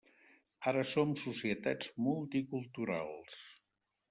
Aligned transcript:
Ara 0.71 0.81
som 0.91 1.13
societats 1.25 1.93
multiculturals. 2.07 3.39